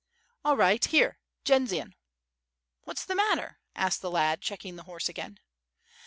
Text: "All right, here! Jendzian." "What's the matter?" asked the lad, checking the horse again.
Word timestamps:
"All 0.43 0.57
right, 0.57 0.83
here! 0.83 1.19
Jendzian." 1.45 1.93
"What's 2.85 3.05
the 3.05 3.13
matter?" 3.13 3.59
asked 3.75 4.01
the 4.01 4.09
lad, 4.09 4.41
checking 4.41 4.75
the 4.75 4.85
horse 4.89 5.07
again. 5.07 5.37